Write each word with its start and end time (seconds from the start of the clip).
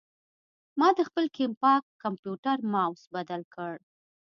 ما 0.79 0.89
د 0.97 0.99
خپل 1.09 1.25
کمپاک 1.37 1.83
کمپیوټر 2.03 2.57
ماؤس 2.73 3.01
بدل 3.15 3.41
کړ. 3.53 3.73